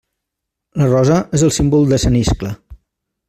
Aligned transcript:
La 0.81 0.87
Rosa 0.91 1.17
és 1.39 1.45
el 1.49 1.53
símbol 1.59 1.85
de 1.91 2.01
sant 2.05 2.17
Iscle. 2.23 2.55